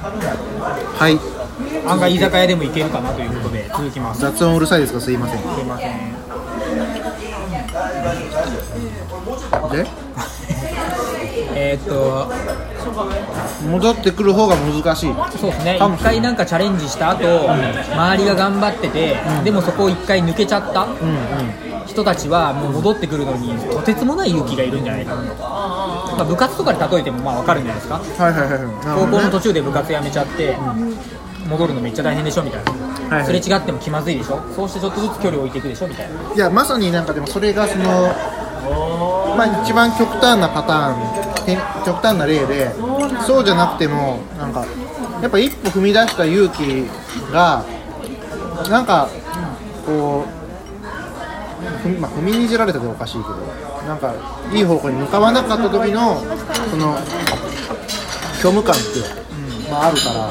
[0.00, 1.18] はい。
[1.88, 4.20] 案外居酒屋でも行けるかなということで続きます。
[4.20, 5.00] 雑音うるさいですか？
[5.00, 5.38] すいません。
[5.38, 5.90] すいません。
[9.72, 9.86] で？
[11.54, 12.30] えーっと
[13.70, 15.14] 戻ってくる方が難しい。
[15.40, 15.76] そうですね。
[15.80, 17.50] 一回なんかチャレンジした後、
[17.92, 20.94] 周りが頑張ってて、でもそこを一回抜けちゃったうんうん。
[21.86, 25.34] 人たちはもう戻ってくるのにとてつもない勇気がいるんじゃないかなと、
[26.18, 27.94] まあ、部活とかで例えてもまあ分かるんじゃないですか。
[28.00, 28.60] はいはいはい
[28.98, 30.56] 高校の途中で部活やめちゃって、
[31.48, 33.24] 戻るのめっちゃ大変でしょみたいな、はいはい。
[33.26, 34.42] すれ違っても気まずいでしょ？
[34.54, 36.34] そうしてちょっとずつ距離を置いていくでしょみたいな。
[36.34, 37.84] いやまさになんかでもそれがその
[39.36, 42.70] まあ一番極端なパターンて極端な例で
[43.26, 44.66] そうじゃなくてもなんか
[45.22, 46.84] やっぱ一歩踏み出した勇気
[47.32, 47.64] が
[48.68, 49.08] なんか
[49.86, 50.37] こう
[52.00, 53.36] まあ、踏みにじられたでおかしいけど
[53.86, 54.14] なんか
[54.52, 56.20] いい方向に向かわなかった時の
[56.70, 56.96] その
[58.40, 58.84] 虚無感って、
[59.70, 60.30] まあ、あるから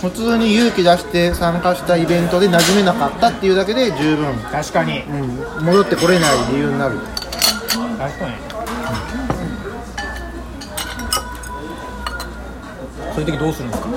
[0.00, 5.00] 普通に勇気出して参加したイベントで馴染めなかったっていうだけで十分、確かに。
[5.02, 6.98] うん、戻ってこれない理由になる。
[7.98, 8.34] 確かに、
[13.12, 13.88] そういう時どうするんですか？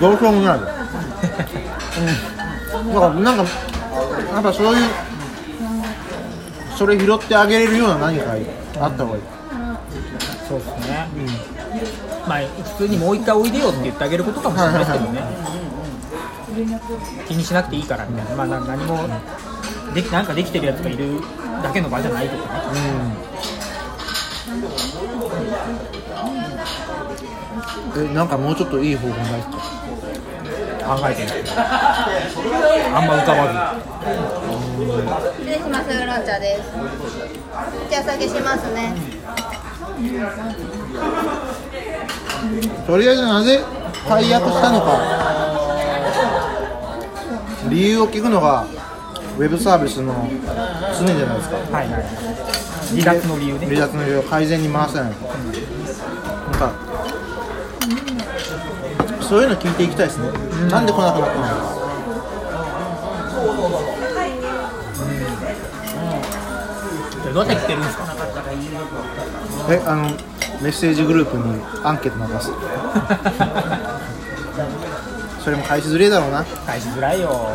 [0.00, 0.58] どうしようもない。
[0.58, 0.62] よ、
[2.00, 2.33] うん、
[2.74, 3.44] だからなんか
[4.34, 4.90] やっぱそういう
[6.76, 9.22] それ拾ってあげれるような何かあった方がいい、
[10.48, 11.26] そうですね、うん
[12.28, 12.40] まあ
[12.78, 15.20] 普通にもう一回おいでよって言ってあげることかもしれないですけどね、
[17.28, 19.06] 気にしなくていいからみたいな、まあ、な何も
[19.94, 21.20] できなんかできてるやつがいる
[21.62, 22.80] だけの場じゃないとかね。
[27.94, 29.58] うん、えなんかもうちょっといい方法ないですか？
[30.84, 31.64] 考えてるんですけどあ
[33.00, 33.40] んま浮かば
[35.38, 36.62] 失礼します、ウーロン茶です。
[37.90, 38.94] じゃあ、下げしますね。
[42.86, 43.60] とりあえずなぜ
[44.08, 44.98] 解約したのか。
[47.70, 48.66] 理由を聞くのが
[49.38, 50.28] ウェブサービスの
[50.98, 51.56] 常じゃないですか。
[51.56, 52.04] ずはいはい。
[53.00, 53.66] 離脱の理由ね。
[53.66, 55.10] 離脱の理由を改善に回せない。
[55.10, 55.14] なん
[56.52, 56.72] か
[59.28, 60.28] そういうの聞いていきたいですね、
[60.70, 61.44] なんで来なくなったの？
[67.24, 67.82] かどうやって来てるん。
[67.82, 68.04] ですか
[69.70, 70.02] えあの
[70.62, 71.42] メッセージグループに
[71.82, 72.50] アンケート流す。
[75.42, 76.44] それも返しづれえだろうな。
[76.66, 77.50] 返しづらいよ。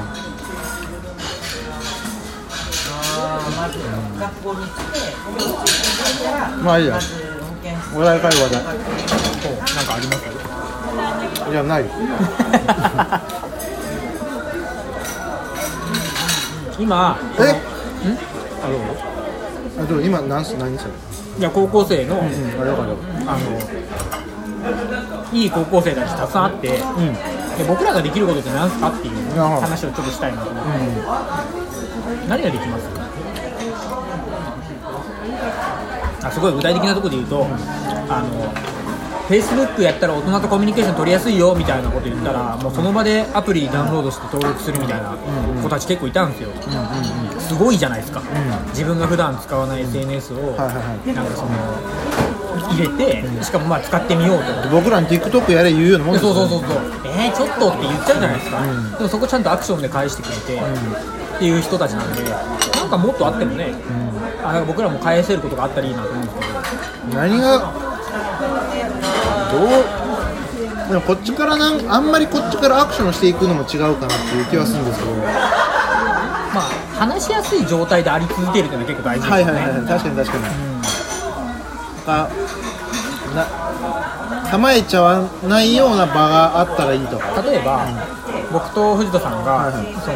[6.63, 7.00] まあいいや
[7.96, 8.62] お題会話でそ
[9.50, 10.19] うなんかあります
[11.50, 11.86] いやない。
[16.80, 17.42] 今え？
[18.64, 18.80] あどう
[19.84, 20.02] あどう？
[20.02, 20.92] 今何す何それ？
[21.40, 22.22] いや高校生の、うん
[22.62, 23.40] あれわかるよあの
[25.34, 26.78] いい高校生たちたくさんあって、で
[27.68, 30.70] 僕らができることって何すかっていう話をちょっとしたいなと思って、
[32.28, 32.90] 何ができます？
[36.24, 37.46] あすごい具体的なところで言うと、
[38.10, 38.54] あの
[39.29, 45.16] Facebook やったら大人とコミュニケーション取りやすいよみたいなこと言ったら、もうその場でアプリダウンロードして登録するみたいな
[45.62, 46.50] 子たち結構いたんですよ、
[47.40, 48.23] すごいじゃないですか、
[48.69, 51.50] 自分が普段使わない SNS を、なんかその
[52.72, 54.69] 入れて、しかもまあ使ってみようと。
[54.69, 56.34] 僕らに TikTok やれ言うようなもんですよ。
[56.34, 56.81] そうそうそうそう。
[57.06, 58.61] えー、ちょっとって言っちゃうじゃないですか、
[58.97, 60.59] でもそこちゃんとアクションで返してくれて、
[61.35, 63.75] っていう人たちなんでなんかもっとあってもね、
[64.44, 66.50] あなんか僕らも返せることがあったらいいなと思うんですけど。
[67.19, 67.89] 何が
[69.52, 69.60] どう？
[70.90, 75.26] でもこっちからなんあんまりこっちからアクションしていくのも違うかなっていう気はするんですけどま
[76.62, 76.64] あ
[76.98, 80.54] 話しやすい状態であり続けるっていうのは結構大事ですよね、はいはいはい確かに確かに、なん
[82.06, 82.30] か
[83.36, 83.46] な
[84.50, 87.20] 構えちゃわないような場があったらいいと。
[87.20, 87.86] か例えば、
[88.52, 89.94] 僕と藤田さんが、はいはい。
[90.02, 90.09] そ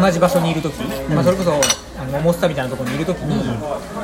[0.00, 1.60] 同じ場所にいるとき、まあ、それこそ
[2.02, 3.40] あのモスタみたいなところにいるときに、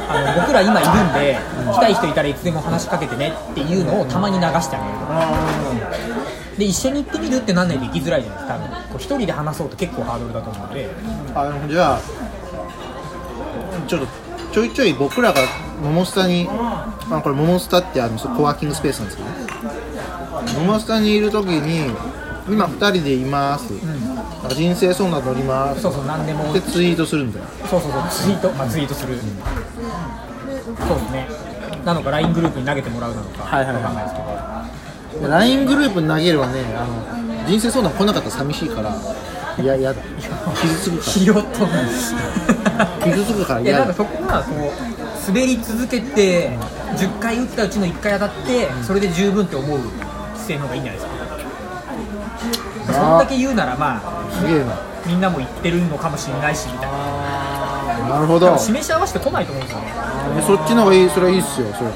[0.08, 1.38] あの僕ら今いるんで、
[1.72, 8.54] 来たい人いたらいつでも話しかけてねっていうのをたまに流してあげるで一緒に行ってみるってなんないと行きづらいじゃないですか。
[8.54, 10.90] 多分こう一人で話そうと結構ハードルだと思うので。
[11.34, 12.00] あのじゃあ
[13.86, 14.06] ちょっと
[14.52, 15.40] ちょいちょい僕らが
[15.82, 19.36] 桃スタに、まあ、これ桃スタってあのコワーキングスペースなんですけどね。
[20.58, 21.94] 桃スタにいる時に
[22.48, 25.82] 今2人でいます、なんか人生相談乗ります。
[25.82, 26.52] そうそう何でも。
[26.52, 29.22] でツイートするんだよそうそうそうツイート、まあ、ツイートする、そ
[30.94, 31.28] うですね。
[31.84, 33.82] なのか LINE グループに投げてもらうなのかはいはいはい。
[33.82, 35.28] わかんないですけど。
[35.28, 38.94] LINE グループに投げるはねあの人生相談来なかったら寂しいから
[39.58, 40.00] いや嫌だ
[40.60, 46.56] 傷つくかひよっとら傷つくから いや嫌だなんかそこはこう滑り続けて
[46.96, 49.78] 10回打ったうちの1回当たってそれで十分って思う
[50.36, 51.18] 姿勢の方がいいんじゃないですか。
[52.92, 54.00] そんだけ言うならまあ
[54.40, 54.66] すげえな。
[55.06, 56.98] みんなも言ってるのかもしれないしみたいな
[58.08, 58.56] なるほど。
[58.58, 59.92] 示し合わせてこないと思うんですよね。
[60.46, 61.90] そっちの方がいいそれはいいっすよそれ。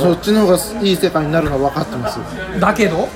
[0.00, 2.18] そっちの方がいい世界になるのは分かってます。
[2.60, 3.08] だけど？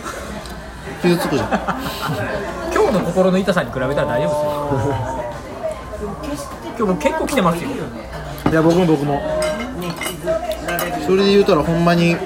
[1.02, 1.48] 傷つくじゃん。
[2.74, 6.54] 今日の心の痛さに比べたら大丈夫ですよ。
[6.76, 7.68] 今日僕結構来てますよ。
[8.50, 9.20] いや僕も僕も。
[11.06, 12.16] それで言うたらほんまに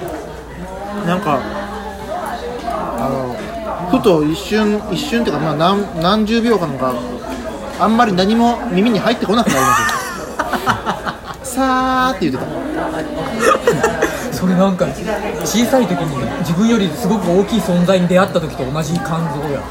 [1.05, 1.39] なんか
[2.97, 3.35] あの
[3.91, 6.93] ふと一瞬一瞬っていうかまあ何何十秒間か
[7.79, 11.43] あんまり何も耳に入ってこなくなりますよ。
[11.43, 12.49] さーって言ってた。
[14.33, 14.85] それなんか
[15.43, 19.61] 小さい時に自分よりすごく大きい存在に出会った時と同じ感動や。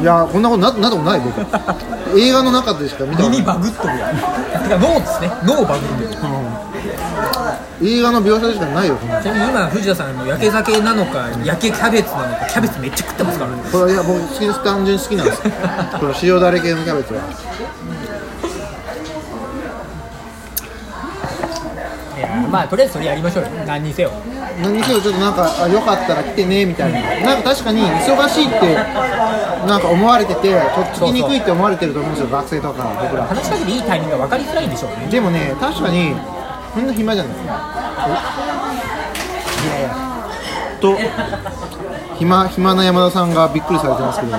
[0.00, 1.40] いやこんなことななったことない僕。
[2.18, 3.38] 映画の中でしか見たことない。
[3.38, 4.16] 耳バグっとるやん。
[4.16, 5.30] てか脳ですね。
[5.44, 6.20] 脳バグってる
[7.82, 9.22] 映画の描写でしかないよこんなの。
[9.22, 13.50] ちなみに今藤田さんの焼け酒なのか焼けキャベツなのかキャベツめっちゃ食ってますから。
[13.50, 14.62] ねこれはいや僕好きです。
[14.64, 15.42] 単純に好きなんです。
[15.98, 17.20] この塩だれ系のキャベツは。
[22.16, 23.50] いやまあとりあえずそれやりましょうよ。
[23.66, 24.12] 何にせよ。
[24.62, 27.00] 何にせよちょっとなんかあよかったら来てねみたいな。
[27.00, 28.74] なんか確かに忙しいって
[29.66, 33.24] なんか思われててちょっと来にくいって思われてると思うんですよ学生とか僕ら。
[33.24, 35.08] 話しかけていいタイミングが分かりづらいんでしょうね。
[35.10, 36.14] でもね確かに
[36.76, 37.38] みんな暇じゃないい
[39.66, 39.96] やいや
[40.80, 40.96] と
[42.18, 44.36] 暇暇な山田さんがびっくりされてますけど。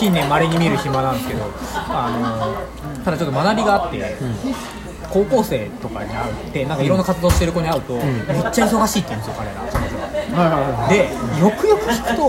[0.00, 1.44] 近年まれに見る暇なんですけど
[1.74, 2.10] あ
[2.96, 4.16] のただちょっと学びがあって、
[5.10, 8.04] 高校生とかに会うってなんかいろんな活動してる子に会うと、めっ
[8.50, 9.60] ちゃ忙しいって言うんですよ彼ら。
[9.70, 12.28] 彼女はでよくよく聞くと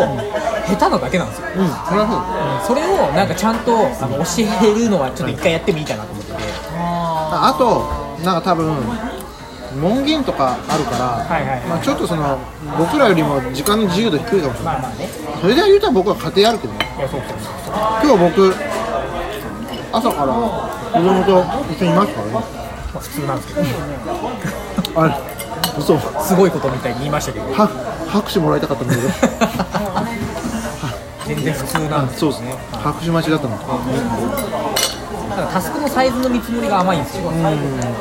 [0.68, 2.76] 下手なだけなんですよ、いうんそれはそう。
[2.76, 6.38] それをなんかちゃんとあの教えるのはちょっと一回やってもいいかなと思ってて、
[6.76, 8.76] ああとなんか多分
[9.80, 11.68] 門限とかあるから、はいはいはい。
[11.68, 12.38] まあ、ちょっとその
[12.78, 14.76] 僕らよりも時間の自由度低いかもしれない。
[14.76, 15.08] まあまあね。
[15.42, 16.80] それで言うたら僕は家庭あるけどね。
[16.98, 17.38] いやそうそう
[18.04, 18.54] 今日僕
[19.94, 22.34] 朝から子供と一緒にいますからね。
[22.34, 25.16] まあ普通なんですけどあれ
[25.80, 25.98] 嘘。
[25.98, 27.46] すごいことみたいに言いましたけど。
[27.54, 27.68] は
[28.10, 29.08] 拍手もらいたかったんだけど。
[31.28, 32.42] 全然普通なんですそうです。
[32.42, 33.58] ね拍手待ちだったの
[35.42, 37.32] ただタスクのサイズの見積もりが甘いんですよ。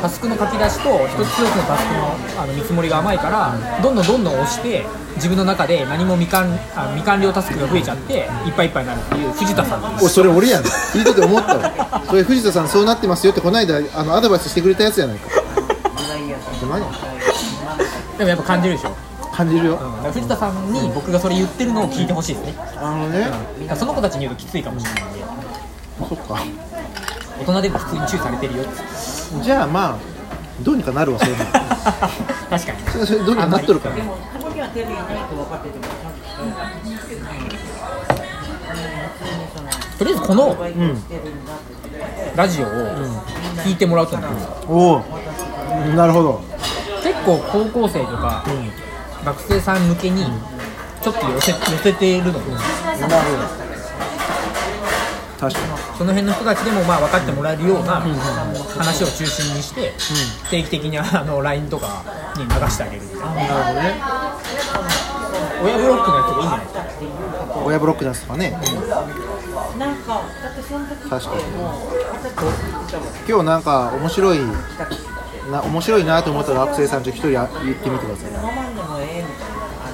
[0.02, 4.84] タスクの書き出しと一つ一つのタスクのあの見積もりが甘いからどんどんどんどん押して
[5.14, 9.96] 自分の中で何も未完あ未完了タスクが増えちゃっていっぱいいっぱいになるっていう藤田さん。
[9.96, 10.62] おいそれ俺やん。
[10.62, 12.02] 聞いてて思ったわ。
[12.06, 15.31] それ藤田さんそうなってますよってこの間あのアドバイスしてくれたやつやないか。
[16.69, 16.82] 何
[18.19, 18.94] でもやっぱ感じるでしょ、
[19.32, 19.78] 感じるよ。
[20.04, 22.54] うん、藤田さんに僕がそれ言ってるのを聞いてほしいですね。
[22.76, 23.20] あのね。
[23.20, 25.20] だからその子たちに言うときついかもしれないんで。
[26.08, 26.42] そっか
[27.40, 28.64] 大人でも普通に注意されてるよ
[29.42, 29.98] じゃあまあ
[30.62, 31.44] どうにかなるわそういうの
[32.50, 33.06] 確かに。
[33.06, 33.94] それどうにかなっとるから。
[39.98, 41.02] とりあえずこのうん
[42.37, 42.69] ラジオを
[43.64, 44.31] 聞いてもらうと思う
[44.69, 45.00] おお
[45.96, 46.40] なるほど。
[47.02, 48.44] 結構高校生とか、
[49.25, 50.25] 学生さん向けに
[51.02, 52.32] ちょっと寄せ寄せてるの。
[52.32, 53.69] で、なるほど
[55.40, 55.66] 確かに。
[55.96, 59.94] その辺の人たちでもまあ分かってもらえるような話を中心にして、
[60.50, 62.04] 定期的にあの LINE とか
[62.37, 63.26] に流してあげるみたいな。
[63.34, 63.94] なるほどね。
[65.62, 66.80] 親ブロックのやつがいいんじゃないですか？
[67.64, 68.59] 親ブロックのやつとかね。
[71.09, 71.42] 確かに。
[73.28, 74.38] 今日なんか面白い
[75.50, 78.30] な面白いなと思った学生さんちょっと一人言ってみてください。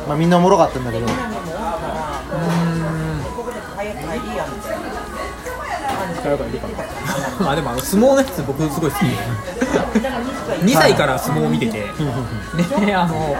[0.06, 1.06] まあみんなおもろかったんだけど
[3.76, 4.75] 誰
[6.38, 6.74] かいるかな
[7.44, 9.16] まあでもあの相撲のやつ僕すごい好きで。
[10.64, 11.84] 2歳から相撲を見てて、
[12.84, 13.36] であの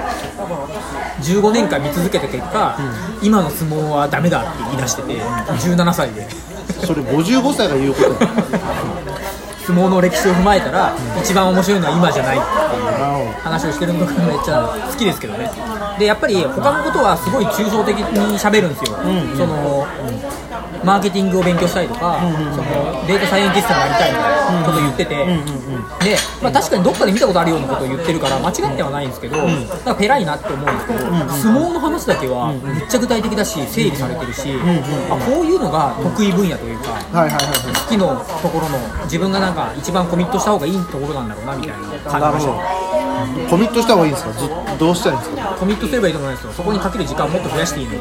[1.22, 2.78] 15年間見続けた結果、
[3.22, 6.28] 今の相撲はダメだって言い出してて17歳で。
[6.84, 8.24] それ55歳が言うこと。
[8.24, 8.30] や
[9.66, 15.50] 相撲の歴史を踏まえたら、一番面白いのは今じゃないっていう話をしてるのがめっちゃ好きですけどね。
[15.98, 18.96] でやっぱり他のことはすごい抽象的に喋るんですよ、
[19.36, 19.86] その
[20.84, 34.52] マーケティングを勉強したいとか、そのデータサイエンティストになりたいみたいなことを言ってて、で、まあ、確かにどっかで見たことあるようなことを言ってるから間違ってはないんですけど、なんかペライなって思うんですけど、相撲の話だけはめっちゃ具体的だし整理されてるし、
[35.10, 42.76] あこういうのが得意分野というか、どはいはいはいは好きのところの自分がなんか一番コミットした方がいいところなんだろうなみたいな感じまし
[43.50, 44.32] コミットした方がいいんですか？
[44.32, 44.48] ず
[44.78, 45.56] どうしたらいいんですか？
[45.58, 46.52] コミットすればいいと思うんですよ。
[46.52, 47.92] そこにかける時間をもっと増やしていいの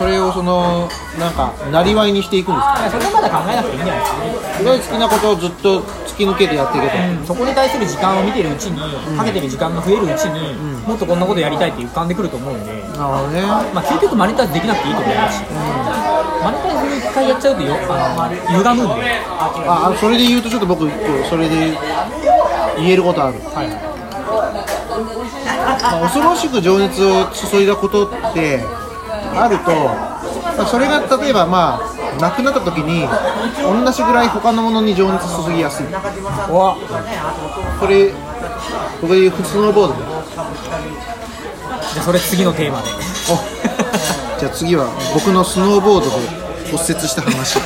[0.00, 0.88] それをその
[1.20, 2.88] なんかなりわいにしていくんですか？
[2.88, 4.32] それはまだ考えなくていいんじゃないですかね。
[4.56, 7.28] すごい好きなことをずっと突き抜けてやっていけと、うん。
[7.28, 8.80] そこに対する時間を見てるうちに、
[9.12, 10.56] かけてる時間が増えるうちに、
[10.88, 13.44] もっとこんなことやりたいって浮かんでくると思うんで、なるほどね。
[13.76, 20.88] まあ、究極マネタイズできなくていいと思いますし、マネタイズ一回やっちゃうとよあの歪むんで、ああそれで言うとちょっと僕
[21.28, 21.76] それで
[22.78, 23.60] 言えることある、ま
[25.76, 28.64] あ、恐ろしく情熱を注いだことって
[29.34, 33.06] あると、まあ、それが例えばまあなくなった時に
[33.62, 35.86] 同じぐらい他のものに情熱注ぎやすい。
[36.50, 36.76] おわ
[37.78, 38.12] これ
[39.00, 40.00] 僕で言うスノーボードで
[41.92, 42.88] じゃあそれ次のテーマで。
[43.30, 43.36] お
[44.40, 46.16] じゃあ次は僕のスノーボードで
[46.70, 47.58] 骨折した話